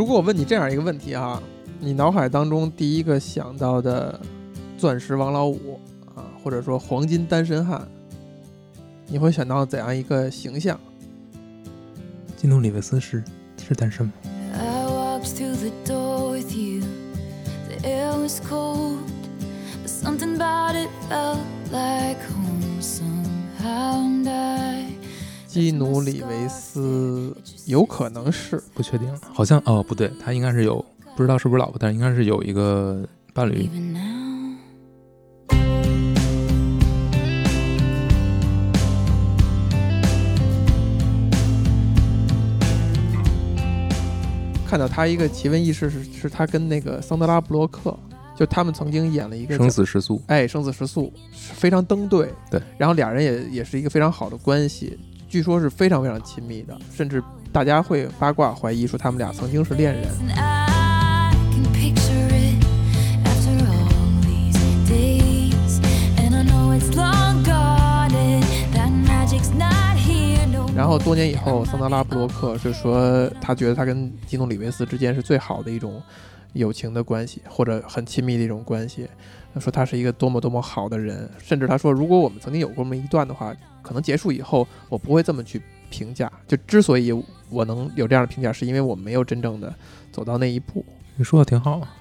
[0.00, 1.42] 如果我问你这样一个问题哈，
[1.78, 4.18] 你脑海当中第一个想到的
[4.78, 5.78] 钻石王老五
[6.14, 7.86] 啊，或者说黄金单身汉，
[9.08, 10.80] 你会想到怎样一个形象？
[12.34, 13.22] 金努里维斯是
[13.62, 14.12] 是单身吗
[14.54, 16.82] ？I walked through the door with you.
[17.68, 19.00] The air was cold,
[19.84, 21.40] but something about it felt
[21.70, 23.99] like home somehow.
[25.60, 30.82] 基努里维斯有可能是不确定，好像哦不对，他应该是有
[31.14, 33.68] 不知道是不是老婆，但是应该是有一个伴侣。
[44.66, 47.94] 看到他一个奇闻异事是是他跟那个桑德拉布洛克，
[48.34, 52.32] 就他们曾经演了一个生死时速，哎生死时速，非常登对。
[52.50, 54.96] 对，然后俩人也也是一个非常好的关系，
[55.30, 60.08] 据说是非常非常亲密的，甚至大家会八卦怀疑说他们俩曾经是恋人。
[70.74, 76.02] 然后多年以后，桑德拉布洛克就说，他觉得他跟基努里维斯之间是最好的一种
[76.54, 79.06] 友情的关系，或者很亲密的一种关系。
[79.52, 86.30] 他说他是一个多么多么好的人，甚至他说，如果我们曾经有过这么一段的话，可能结束以后，我不会这么去评价。
[86.46, 87.12] 就之所以
[87.48, 89.74] 我能有这样的评价，是因为我没有真正的
[90.12, 90.84] 走到那一步。
[91.16, 91.94] 你说的挺好啊，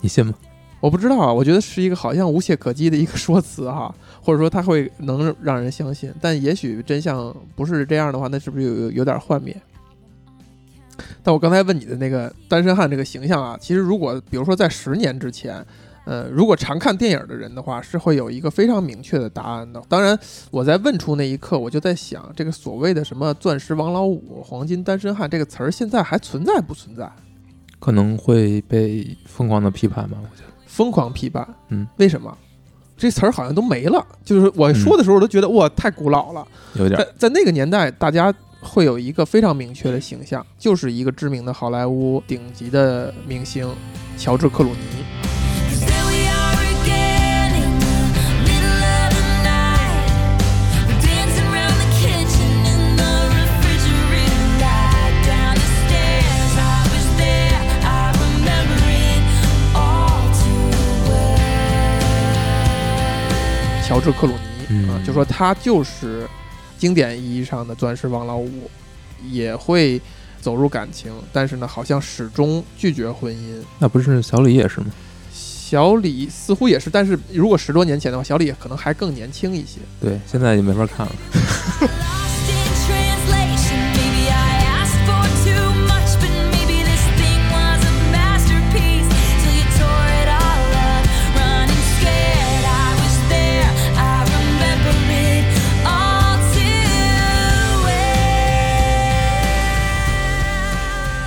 [0.00, 0.34] 你信吗？
[0.80, 9.56] 我不知道啊，我觉得是一个好像无懈可击的一个说辞哈，或者说他会能让人相信，但也许真相不是这样的话，那是不是有有有点幻灭？
[11.22, 15.64] 但我刚才问你的那个单身汉这个形象啊，其实如果比如说在十年之前，
[16.04, 19.82] 呃，如果常看电影的人的话，是会有一个非常明确的答案的。
[19.88, 20.18] 当然，
[20.50, 27.10] 我在问出那一刻，我就在想，这个所谓的什么“钻石王老五”“黄金单身汉”这个词儿，现在还存在不存在？
[27.80, 30.52] 可能会被疯狂的批判吧，我觉得。
[30.66, 32.36] 疯狂批判，嗯，为什么？
[32.96, 34.06] 这词儿好像都没了。
[34.24, 36.46] 就是我说的时候，我都觉得、哇，太古老了。
[36.74, 43.68] 有点在在那个年代，大家会有一个非常明确的形象，就是一个知名的好莱坞顶级的明星
[44.16, 45.23] 乔治·克鲁尼。
[64.04, 66.28] 治·克鲁尼嗯啊，就说他就是
[66.78, 68.70] 经典意义上的钻石王老五，
[69.30, 70.00] 也会
[70.40, 73.62] 走入感情，但是呢，好像始终拒绝婚姻。
[73.78, 74.86] 那不是小李也是吗？
[75.32, 79.78] 小李似乎也是，但是如果十多年前的话，小李可能还更年轻一些。
[80.00, 81.12] 对，现在就没法看了。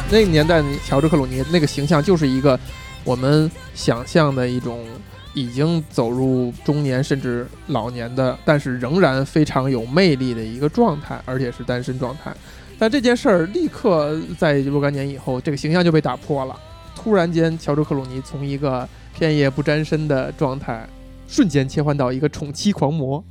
[0.09, 2.57] 那个年代，乔治·克鲁尼那个形象就是一个
[3.03, 4.85] 我们想象的一种
[5.33, 12.33] 已经走入中年甚至老年的，但是仍然非常有魅力的一个状态，而且是单身状态。
[12.79, 16.55] 但这件事儿立刻在若干年以后，这个形象就被打破了。
[16.95, 20.87] 突然间，乔治·克鲁尼从一个片叶不沾身的状态，
[21.27, 23.21] 瞬间切换到一个宠妻狂魔。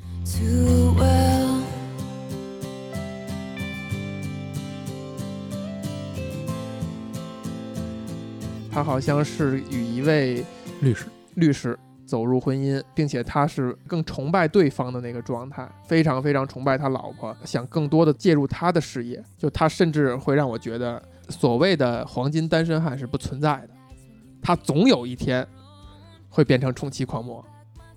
[8.77, 10.45] 他好像是与一位
[10.83, 11.07] 律师，
[11.37, 19.25] 律师走入婚姻，并且他是更崇拜对方的那个状态，非常非常崇拜他老婆，想更多的介入他的事业。
[19.39, 23.71] 就他甚至会让我觉得，所谓的黄金单身汉是不存在的，
[24.43, 25.49] 他总有一天
[26.29, 27.43] 会变成宠妻狂魔，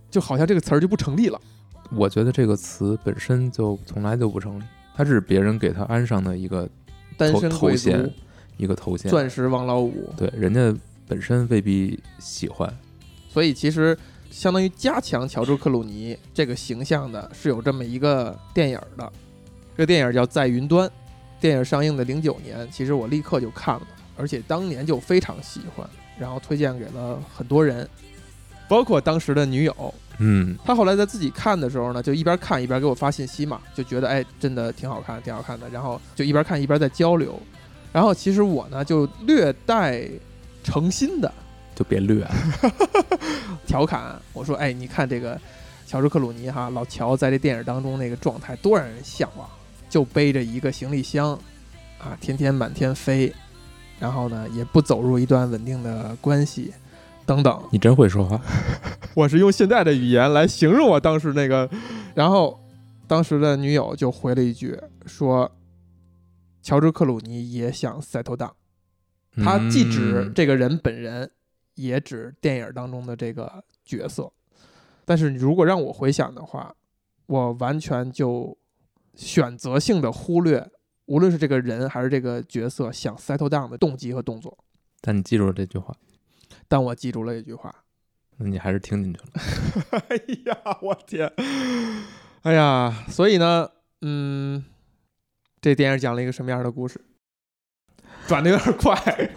[0.09, 1.37] 就好像这个词儿就不成立了。
[1.91, 4.63] 我觉得这个词本身就从来就不成立，
[4.95, 6.71] 它是别人给他安上的一个头
[7.17, 8.09] 单身头衔
[8.59, 9.09] 一个头衔。
[9.09, 10.71] 钻石王老五，对，人家
[11.07, 12.71] 本身未必喜欢。
[13.27, 13.97] 所以其实
[14.29, 19.11] 相当于加强乔治·克鲁尼这个形象的是有这么一个电影的，
[19.75, 20.87] 这个电影叫《在云端》，
[21.39, 25.89] 电影上映的零九年，其实我立刻就看了，而且当年就非常喜欢，
[26.19, 27.87] 然后推荐给了很多人，
[28.67, 29.93] 包括当时的女友。
[30.21, 35.69] 嗯，他后来在自己看的时候呢，就一边看一边给我发信息嘛，就觉得哎，真的挺好看，挺好看的。
[35.69, 37.39] 然后就一边看一边在交流，
[37.91, 40.07] 然后其实我呢就略带
[40.63, 41.31] 诚心的
[41.75, 42.31] 就别略了。
[43.65, 45.39] 调侃我说：“哎，你看这个
[45.85, 49.47] 乔治·克鲁尼哈，老乔在这电影当中那个状态多让人向往，
[49.89, 51.31] 就背着一个行李箱，
[51.99, 53.33] 啊，天天满天飞，
[53.99, 56.73] 然后呢，也不走入一段稳定的关系，
[57.25, 57.61] 等等。
[57.71, 58.39] 你真会说话。
[59.15, 61.69] 我是用现在的语言来形容我当时那个，
[62.15, 62.59] 然后
[63.07, 65.51] 当时的女友就回了一句说
[66.69, 68.51] ：“乔治克鲁尼也想 settle down。”
[69.43, 71.31] 他既指嗯这个人本人，
[71.73, 74.31] 也指电影当中的这个角色。
[75.03, 76.75] 但是如果让我回想的话，
[77.25, 78.55] 我完全就
[79.15, 80.69] 选择性的忽略，
[81.05, 84.55] 无论是这个人还是这个角色想 settle down 的动机和动作。
[85.01, 85.95] 但你记住了这句话，
[86.67, 87.73] 但我记住了一句话，
[88.37, 90.01] 那你还是听进去了。
[90.09, 91.33] 哎呀，我天！
[92.43, 93.69] 哎呀，所以呢，
[94.01, 94.63] 嗯，
[95.61, 96.99] 这电影讲了一个什么样的故事？
[98.27, 98.95] 转的有点快。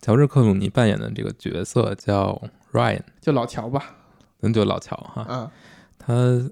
[0.00, 2.40] 乔治克鲁尼扮演的这个角色叫
[2.72, 3.96] Ryan，就老乔吧，
[4.40, 5.26] 咱就老乔哈。
[5.28, 5.50] 嗯，
[5.98, 6.50] 他